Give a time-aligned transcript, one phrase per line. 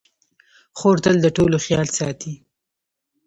[0.77, 2.33] خور تل د ټولو خیال ساتي.